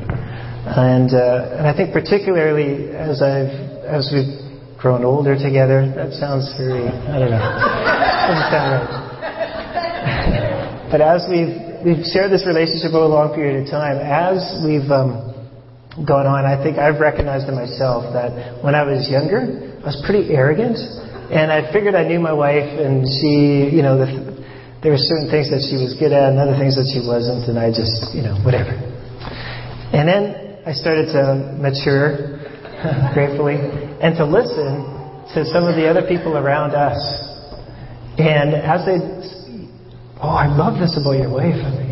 [0.70, 3.50] And, uh, and I think particularly as I've,
[3.82, 8.03] as we've grown older together, that sounds very, I don't know.
[10.90, 14.90] but as we've, we've shared this relationship over a long period of time, as we've
[14.90, 15.34] um,
[16.06, 20.02] gone on, I think I've recognized in myself that when I was younger, I was
[20.06, 20.78] pretty arrogant
[21.30, 24.36] and I figured I knew my wife, and she, you know, the,
[24.82, 27.48] there were certain things that she was good at, and other things that she wasn't,
[27.48, 28.76] and I just, you know, whatever.
[29.96, 32.44] And then I started to mature,
[33.16, 33.56] gratefully,
[34.04, 34.84] and to listen
[35.32, 37.00] to some of the other people around us.
[38.18, 38.98] And as they,
[40.22, 41.58] oh, I love this about your wife.
[41.58, 41.84] I'm like,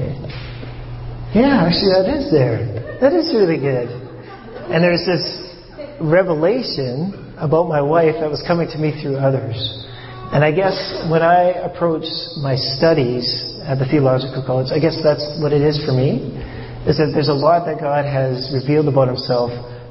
[1.35, 2.61] yeah, actually, that is there.
[3.01, 3.89] That is really good.
[4.69, 5.25] And there's this
[6.01, 9.57] revelation about my wife that was coming to me through others.
[10.33, 10.77] And I guess
[11.11, 12.05] when I approach
[12.41, 13.27] my studies
[13.69, 16.33] at the theological college, I guess that's what it is for me,
[16.89, 19.51] is that there's a lot that God has revealed about himself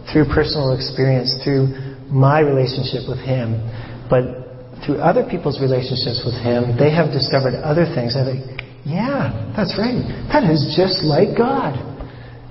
[0.09, 1.69] through personal experience, through
[2.09, 3.61] my relationship with him.
[4.09, 4.40] But
[4.85, 8.17] through other people's relationships with him, they have discovered other things.
[8.17, 8.41] I think,
[8.83, 10.01] yeah, that's right.
[10.33, 11.77] That is just like God.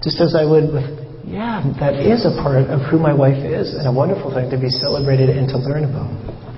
[0.03, 3.75] Just as I would with yeah, that is a part of who my wife is
[3.75, 6.11] and a wonderful thing to be celebrated and to learn about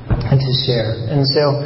[0.08, 0.96] and to share.
[1.12, 1.60] And so,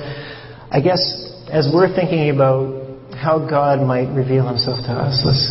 [0.74, 0.98] I guess
[1.46, 5.44] as we're thinking about how God might reveal himself to us, let's,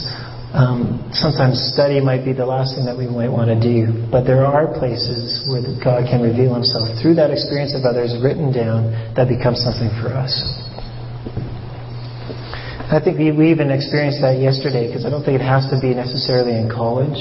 [0.55, 4.23] um, sometimes study might be the last thing that we might want to do, but
[4.23, 8.95] there are places where God can reveal himself through that experience of others written down
[9.19, 10.31] that becomes something for us.
[12.87, 15.77] I think we, we even experienced that yesterday because I don't think it has to
[15.83, 17.19] be necessarily in college.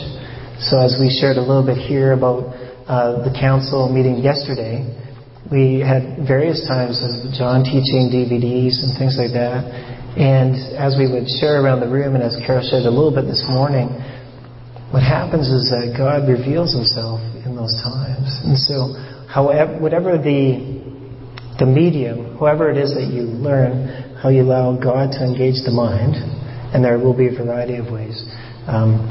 [0.63, 2.55] So as we shared a little bit here about
[2.87, 4.87] uh, the council meeting yesterday,
[5.51, 9.94] we had various times of John teaching DVDs and things like that.
[10.15, 13.27] And as we would share around the room, and as Carol shared a little bit
[13.27, 13.91] this morning,
[14.95, 18.31] what happens is that God reveals Himself in those times.
[18.47, 18.95] And so,
[19.27, 20.85] however, whatever the
[21.59, 23.87] the medium, whoever it is that you learn,
[24.23, 26.15] how you allow God to engage the mind,
[26.75, 28.23] and there will be a variety of ways.
[28.67, 29.07] Um,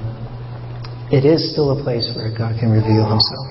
[1.12, 3.48] it is still a place where God can reveal Himself.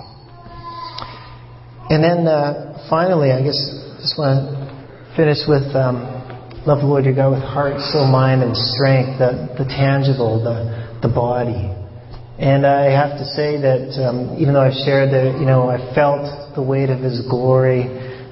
[1.89, 6.22] And then uh, finally, I guess I just want to finish with um,
[6.67, 10.99] love the Lord your God with heart, soul, mind, and strength, the, the tangible, the,
[11.03, 11.75] the body.
[12.39, 15.79] And I have to say that um, even though I've shared that, you know, I
[15.95, 17.87] felt the weight of His glory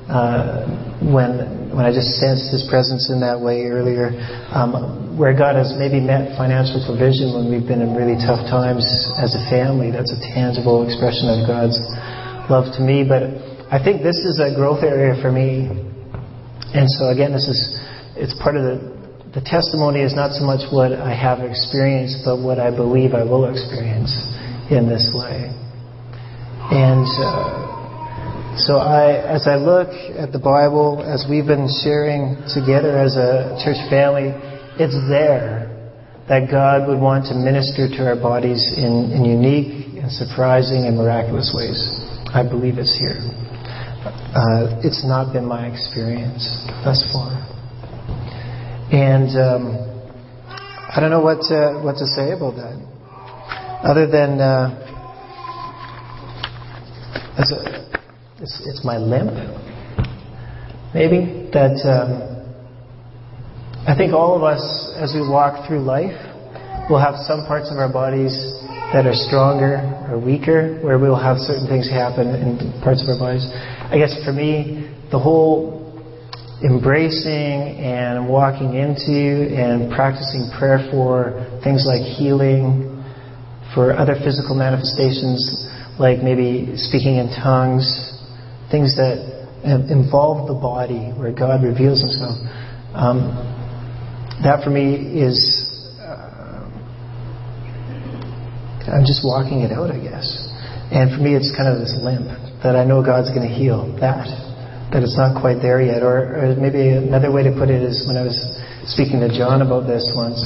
[0.09, 0.67] uh,
[1.03, 4.11] when when I just sensed His presence in that way earlier.
[4.51, 8.89] Um, where God has maybe met financial provision when we've been in really tough times
[9.21, 9.93] as a family.
[9.93, 11.77] That's a tangible expression of God's
[12.49, 13.05] love to me.
[13.05, 13.37] But
[13.69, 15.69] I think this is a growth area for me.
[16.73, 17.77] And so again, this is
[18.21, 19.01] it's part of the
[19.35, 23.23] the testimony is not so much what I have experienced, but what I believe I
[23.23, 24.11] will experience
[24.75, 25.55] in this way.
[26.75, 32.99] And uh, so I, as I look at the Bible, as we've been sharing together
[32.99, 34.35] as a church family,
[34.83, 35.71] it's there
[36.27, 40.99] that God would want to minister to our bodies in, in unique and surprising and
[40.99, 41.79] miraculous ways.
[42.35, 43.23] I believe it's here.
[44.35, 47.51] Uh, it's not been my experience thus far.
[48.93, 49.91] And um,
[50.91, 52.75] I don't know what to, what to say about that.
[53.87, 54.75] Other than uh,
[57.39, 57.81] a,
[58.43, 59.31] it's, it's my limp,
[60.93, 62.31] maybe, that um,
[63.87, 64.61] I think all of us,
[64.97, 66.19] as we walk through life,
[66.91, 68.35] we'll have some parts of our bodies
[68.93, 69.79] that are stronger
[70.11, 73.47] or weaker, where we'll have certain things happen in parts of our bodies.
[73.89, 75.80] I guess for me, the whole
[76.63, 83.03] embracing and walking into and practicing prayer for things like healing,
[83.75, 85.69] for other physical manifestations
[85.99, 87.87] like maybe speaking in tongues,
[88.71, 89.31] things that
[89.91, 92.37] involve the body where God reveals Himself.
[92.95, 93.37] Um,
[94.43, 95.37] that for me is,
[96.01, 96.65] uh,
[98.89, 100.49] I'm just walking it out, I guess.
[100.91, 102.33] And for me, it's kind of this limp
[102.65, 104.27] that I know God's going to heal that,
[104.93, 106.03] that it's not quite there yet.
[106.03, 108.37] Or, or, maybe another way to put it is when I was
[108.85, 110.41] speaking to John about this once,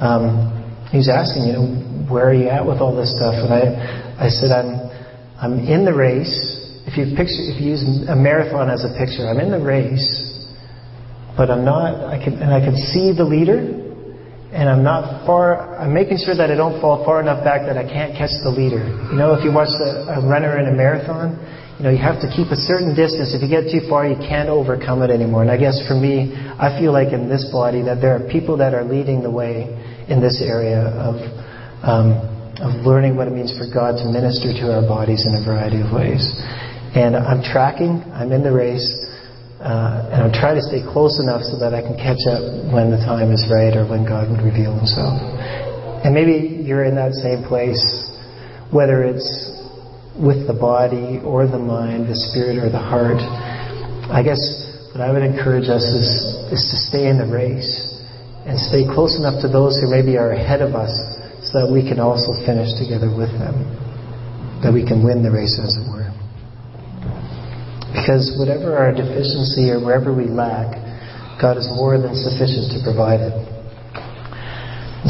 [0.00, 0.50] um,
[0.90, 1.66] he was asking, you know,
[2.08, 3.34] where are you at with all this stuff?
[3.34, 4.88] And I, I said, I'm,
[5.40, 9.24] I'm in the race if you picture, if you use a marathon as a picture,
[9.24, 10.04] I'm in the race,
[11.36, 11.96] but I'm not.
[12.04, 13.56] I can, and I can see the leader,
[14.52, 15.80] and I'm not far.
[15.80, 18.52] I'm making sure that I don't fall far enough back that I can't catch the
[18.52, 18.84] leader.
[19.08, 21.40] You know, if you watch a, a runner in a marathon,
[21.78, 23.34] you know, you have to keep a certain distance.
[23.34, 25.42] If you get too far, you can't overcome it anymore.
[25.42, 28.56] And I guess for me, I feel like in this body that there are people
[28.58, 29.66] that are leading the way
[30.08, 31.18] in this area of.
[31.82, 35.42] Um, of learning what it means for God to minister to our bodies in a
[35.42, 36.22] variety of ways.
[36.94, 38.86] And I'm tracking, I'm in the race,
[39.58, 42.94] uh, and I'm trying to stay close enough so that I can catch up when
[42.94, 45.18] the time is right or when God would reveal Himself.
[46.06, 47.82] And maybe you're in that same place,
[48.70, 49.26] whether it's
[50.14, 53.18] with the body or the mind, the spirit or the heart.
[54.10, 54.38] I guess
[54.94, 56.08] what I would encourage us is,
[56.54, 57.98] is to stay in the race
[58.46, 60.92] and stay close enough to those who maybe are ahead of us
[61.50, 63.58] so that we can also finish together with them,
[64.62, 66.08] that we can win the race, as it were.
[67.90, 70.78] Because whatever our deficiency or wherever we lack,
[71.40, 73.34] God is more than sufficient to provide it.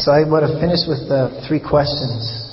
[0.01, 2.44] So I want to finish with uh, three questions.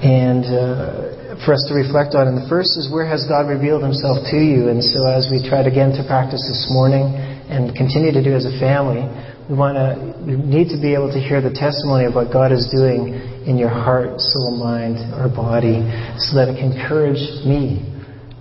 [0.00, 2.28] And uh, for us to reflect on.
[2.28, 4.68] And the first is where has God revealed himself to you?
[4.68, 7.16] And so as we tried again to practice this morning
[7.48, 9.04] and continue to do as a family,
[9.48, 12.52] we want to we need to be able to hear the testimony of what God
[12.52, 13.12] is doing
[13.48, 15.82] in your heart, soul, mind, or body
[16.22, 17.82] so that it can encourage me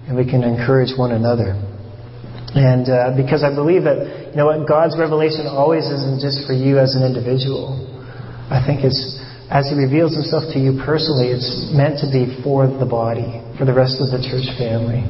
[0.07, 1.57] and we can encourage one another.
[2.57, 6.53] And uh, because I believe that, you know what, God's revelation always isn't just for
[6.53, 7.77] you as an individual.
[8.49, 9.18] I think it's,
[9.49, 13.65] as He reveals Himself to you personally, it's meant to be for the body, for
[13.65, 15.01] the rest of the church family.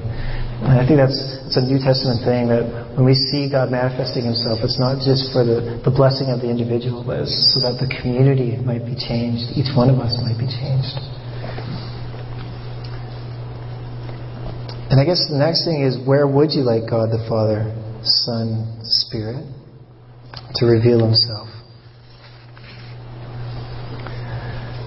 [0.64, 1.16] And I think that's
[1.48, 5.32] it's a New Testament thing that when we see God manifesting Himself, it's not just
[5.36, 8.96] for the, the blessing of the individual, but it's so that the community might be
[8.96, 9.56] changed.
[9.56, 11.00] Each one of us might be changed.
[14.92, 17.72] And I guess the next thing is where would you like God the Father,
[18.04, 19.48] Son, Spirit
[20.60, 21.59] to reveal Himself?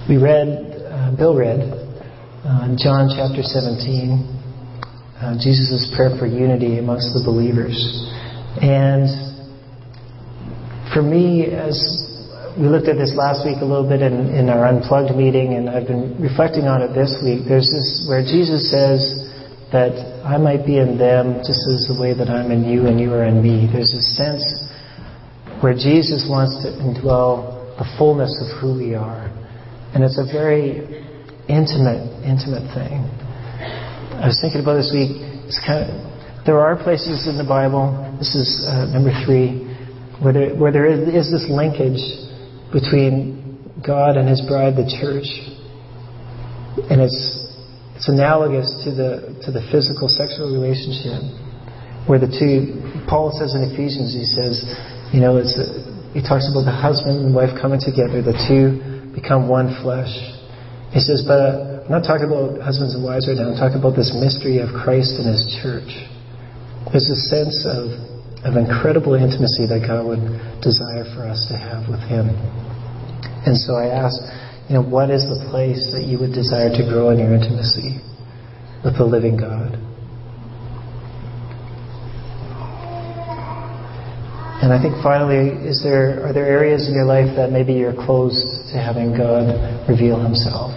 [0.09, 4.19] We read, uh, Bill read, uh, John chapter 17,
[5.23, 7.79] uh, Jesus' prayer for unity amongst the believers.
[8.59, 9.07] And
[10.93, 11.79] for me, as
[12.59, 15.71] we looked at this last week a little bit in, in our unplugged meeting, and
[15.71, 17.47] I've been reflecting on it this week.
[17.47, 19.31] There's this where Jesus says,
[19.71, 23.01] that I might be in them just as the way that I'm in you and
[23.01, 23.71] you are in me.
[23.73, 24.45] There's a sense
[25.63, 29.31] where Jesus wants to indwell the fullness of who we are.
[29.95, 30.85] And it's a very
[31.49, 33.05] intimate, intimate thing.
[34.17, 35.21] I was thinking about this week.
[35.49, 39.69] It's kind of, there are places in the Bible, this is uh, number three,
[40.21, 42.01] where there, where there is, is this linkage
[42.73, 45.29] between God and His bride, the church.
[46.89, 47.43] And it's
[48.03, 51.23] it's analogous to the, to the physical sexual relationship
[52.11, 54.59] where the two, Paul says in Ephesians, he says,
[55.15, 55.55] you know, it's
[56.11, 60.13] he talks about the husband and wife coming together, the two become one flesh.
[60.93, 63.81] He says, but uh, I'm not talking about husbands and wives right now, I'm talking
[63.81, 65.89] about this mystery of Christ and his church.
[66.93, 67.97] There's a sense of,
[68.45, 70.25] of incredible intimacy that God would
[70.61, 72.31] desire for us to have with him.
[73.43, 74.15] And so I ask,
[74.69, 77.99] you know, what is the place that you would desire to grow in your intimacy
[78.85, 79.82] with the living God?
[84.63, 87.99] And I think finally, is there are there areas in your life that maybe you're
[87.99, 89.51] closed to having God
[89.91, 90.71] reveal Himself?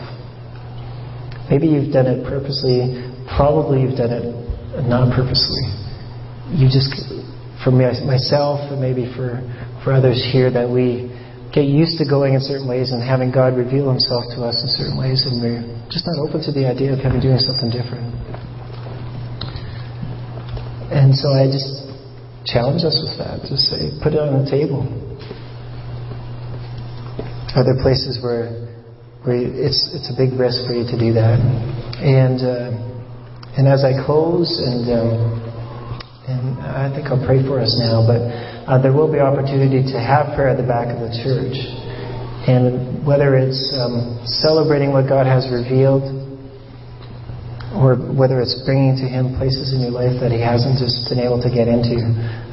[1.54, 2.98] Maybe you've done it purposely.
[3.38, 4.26] Probably you've done it
[4.90, 5.70] not purposely.
[6.50, 6.98] You just,
[7.62, 9.46] for me, myself, and maybe for
[9.86, 11.14] for others here, that we
[11.54, 14.70] get used to going in certain ways and having God reveal Himself to us in
[14.74, 15.62] certain ways, and we're
[15.94, 18.10] just not open to the idea of Him doing something different.
[20.90, 21.85] And so I just
[22.46, 23.41] challenge us with that.
[23.50, 24.86] Just say, put it on the table.
[27.58, 28.70] Are there places where,
[29.24, 31.41] where it's, it's a big risk for you to do that?
[31.98, 32.76] And, uh,
[33.58, 35.46] and as I close, and, um,
[36.28, 38.22] and I think I'll pray for us now, but
[38.68, 41.58] uh, there will be opportunity to have prayer at the back of the church.
[42.46, 46.24] And whether it's um, celebrating what God has revealed,
[47.76, 51.19] or whether it's bringing to Him places in your life that He hasn't just been
[51.19, 51.99] able to get into,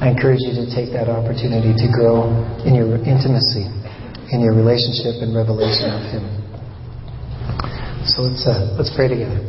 [0.02, 2.30] I encourage you to take that opportunity to grow
[2.66, 3.70] in your intimacy
[4.32, 6.24] in your relationship and revelation of Him.
[8.06, 9.48] So let's, uh, let's pray together.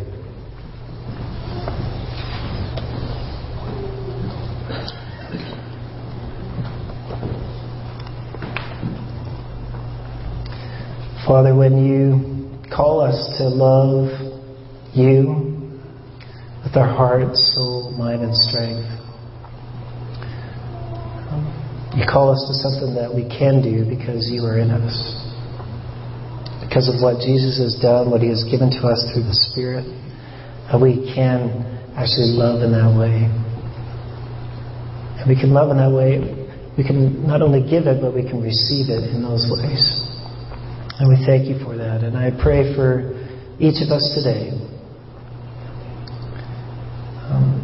[11.25, 14.09] Father, when you call us to love
[14.93, 15.52] you
[16.73, 18.89] with our heart, soul, mind, and strength,
[21.93, 24.97] you call us to something that we can do because you are in us.
[26.65, 29.85] Because of what Jesus has done, what he has given to us through the Spirit,
[30.73, 31.61] that we can
[31.93, 33.29] actually love in that way.
[35.21, 36.25] And we can love in that way.
[36.73, 40.01] We can not only give it, but we can receive it in those ways.
[40.97, 42.01] And we thank you for that.
[42.01, 43.13] And I pray for
[43.61, 44.57] each of us today.
[47.33, 47.63] Um,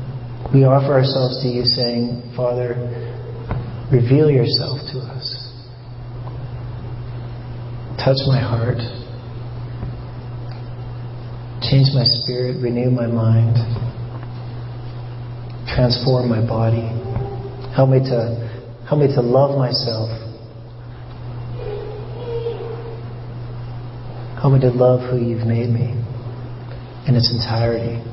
[0.54, 2.76] we offer ourselves to you saying, Father,
[3.92, 5.50] Reveal yourself to us.
[7.98, 8.78] Touch my heart.
[11.60, 12.62] Change my spirit.
[12.62, 13.58] Renew my mind.
[15.74, 16.86] Transform my body.
[17.76, 20.10] Help me to, help me to love myself.
[24.40, 25.98] Help me to love who you've made me
[27.08, 28.06] in its entirety.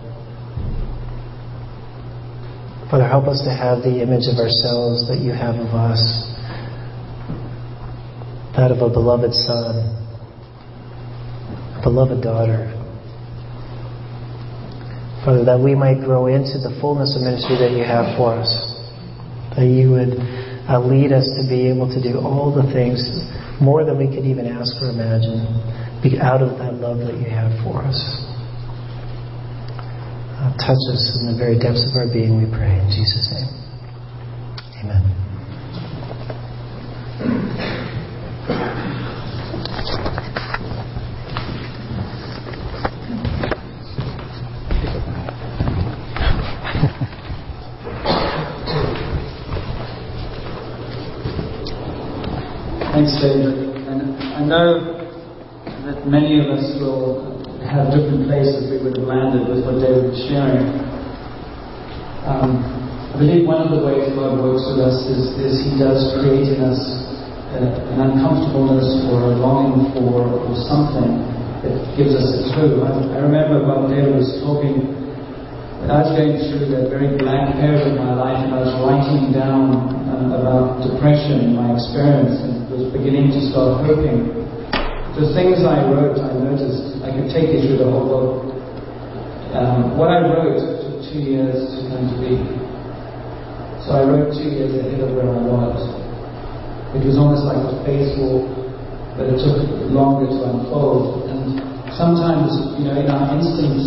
[2.91, 5.99] Father, help us to have the image of ourselves that you have of us,
[8.55, 9.91] that of a beloved son,
[11.75, 12.71] a beloved daughter.
[15.27, 18.55] Father, that we might grow into the fullness of ministry that you have for us,
[19.59, 20.15] that you would
[20.71, 23.03] uh, lead us to be able to do all the things
[23.61, 25.43] more than we could even ask or imagine,
[26.07, 27.99] be out of that love that you have for us
[30.55, 32.79] touch us in the very depths of our being, we pray.
[32.79, 33.51] In Jesus' name.
[34.85, 35.27] Amen.
[52.93, 53.77] Thanks, David.
[53.89, 54.97] And I know
[55.85, 57.36] that many of us will
[57.67, 60.67] have different places we would have landed with what David was sharing.
[62.27, 62.63] Um,
[63.11, 66.55] I believe one of the ways God works with us is, is He does create
[66.55, 66.79] in us
[67.57, 71.25] an uncomfortableness or a longing for or something
[71.65, 72.85] that gives us a clue.
[72.85, 74.93] I, I remember when David was talking,
[75.81, 78.75] when I was going through that very blank period of my life and I was
[78.85, 84.46] writing down uh, about depression, my experience, and was beginning to start hoping
[85.17, 88.53] the things I wrote, I noticed, I could take you through the whole book.
[89.57, 92.37] Um, what I wrote took two years to come to be.
[93.89, 95.81] So I wrote two years ahead of where I was.
[96.93, 98.45] It was almost like a spacewalk,
[99.17, 99.57] but it took
[99.89, 101.33] longer to unfold.
[101.33, 101.65] And
[101.97, 103.81] sometimes, you know, in our instant,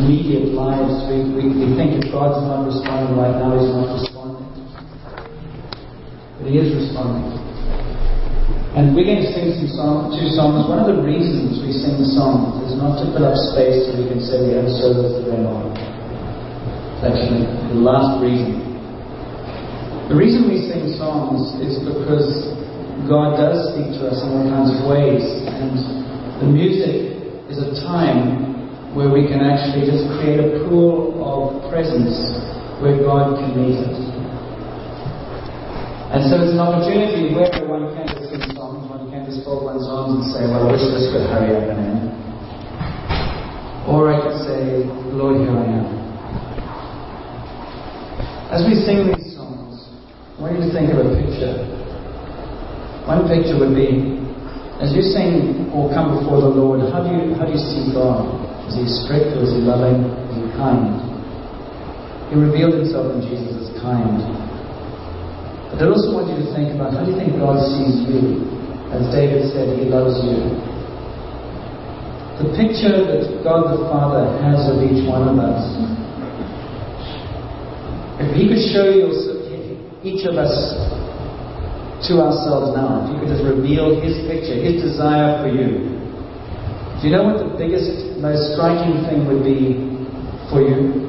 [0.00, 4.48] immediate lives, we, we, we think if God's not responding right now, He's not responding.
[6.40, 7.37] But He is responding.
[8.78, 10.70] And we're going to sing some song, two songs.
[10.70, 13.98] One of the reasons we sing the songs is not to fill up space so
[13.98, 15.74] we can say we have service to go on.
[16.94, 17.42] It's actually
[17.74, 18.62] the last reason.
[20.06, 22.54] The reason we sing songs is because
[23.10, 25.26] God does speak to us in all kinds of ways.
[25.26, 25.74] And
[26.38, 27.18] the music
[27.50, 32.14] is a time where we can actually just create a pool of presence
[32.78, 33.98] where God can meet us.
[36.14, 38.08] And so it's an opportunity where one can
[39.38, 42.02] just fold one's arms and say, well, I wish this could hurry up and end.
[43.86, 44.82] Or I could say,
[45.14, 45.86] Lord, here I am.
[48.50, 49.86] As we sing these songs,
[50.38, 51.54] I want you to think of a picture.
[53.06, 54.18] One picture would be,
[54.82, 57.94] as you sing or come before the Lord, how do you, how do you see
[57.94, 58.26] God?
[58.66, 60.02] Is he strict or is he loving?
[60.34, 60.98] Is he kind?
[62.28, 64.20] He revealed himself in Jesus as kind.
[65.72, 68.57] But I also want you to think about how do you think God sees you?
[68.88, 70.48] As David said, He loves you.
[72.40, 75.60] The picture that God the Father has of each one of us,
[78.24, 79.12] if He could show you
[80.00, 80.54] each of us
[82.08, 85.92] to ourselves now, if you could just reveal His picture, His desire for you,
[86.96, 89.84] do you know what the biggest, most striking thing would be
[90.48, 91.04] for you?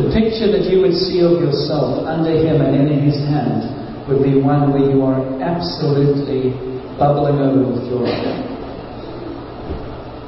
[0.00, 4.22] The picture that you would see of yourself under Him and in His hand would
[4.22, 6.54] be one where you are absolutely
[6.98, 8.10] bubbling over with joy.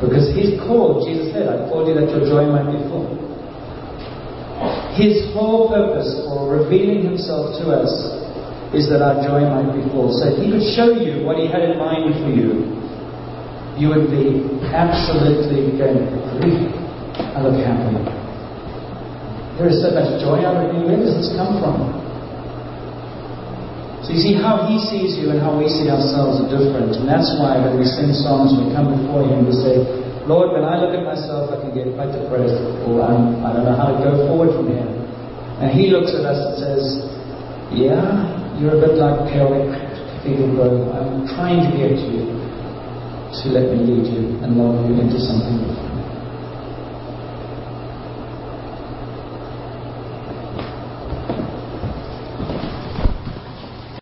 [0.00, 3.10] Because He's called, Jesus said, I called you that your joy might be full.
[4.94, 7.90] His whole purpose for revealing himself to us
[8.70, 10.14] is that our joy might be full.
[10.14, 12.70] So if he could show you what he had in mind for you,
[13.74, 16.06] you would be absolutely going,
[16.38, 16.70] really,
[17.18, 17.98] I look happy.
[19.58, 20.86] There is so much joy out of me.
[20.86, 22.03] Where does this come from?
[24.04, 26.92] So you see how he sees you and how we see ourselves are different.
[27.00, 29.80] And that's why when we sing songs, we come before him, we say,
[30.28, 33.60] Lord, when I look at myself, I can get quite depressed, or I'm, I do
[33.60, 34.88] not know how to go forward from here.
[35.60, 36.84] And He looks at us and says,
[37.72, 38.00] Yeah,
[38.60, 40.84] you're a bit like Peoric Cathedral Grove.
[40.96, 45.83] I'm trying to get you to let me lead you and love you into something